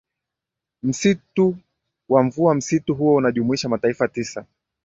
[0.83, 1.55] msitu
[2.09, 4.45] wa mvua Msitu huo unajumuisha mataifa tisa